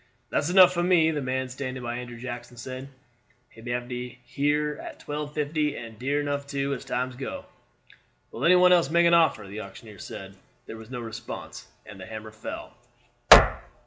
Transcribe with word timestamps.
"That's 0.31 0.49
enough 0.49 0.73
for 0.73 0.81
me," 0.81 1.11
the 1.11 1.21
man 1.21 1.47
standing 1.47 1.83
by 1.83 1.97
Andrew 1.97 2.17
Jackson 2.17 2.57
said; 2.57 2.89
"he 3.51 3.61
may 3.61 3.69
have 3.69 3.83
her 3.87 4.79
at 4.81 4.99
twelve 4.99 5.35
fifty, 5.35 5.77
and 5.77 5.99
dear 5.99 6.19
enough, 6.19 6.47
too, 6.47 6.73
as 6.73 6.83
times 6.83 7.15
go." 7.15 7.45
"Will 8.31 8.43
any 8.43 8.55
one 8.55 8.73
else 8.73 8.89
make 8.89 9.05
an 9.05 9.13
offer?" 9.13 9.45
the 9.45 9.61
auctioneer 9.61 9.97
asked. 9.97 10.33
There 10.65 10.77
was 10.77 10.89
no 10.89 11.01
response, 11.01 11.67
and 11.85 11.99
the 11.99 12.07
hammer 12.07 12.31
fell. 12.31 12.75